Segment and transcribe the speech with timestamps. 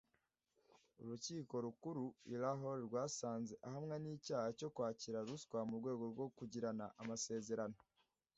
[1.01, 7.77] urukiko rukuru i Lahore rwasanze ahamwa n'icyaha cyo kwakira ruswa mu rwego rwo kugirana amasezerano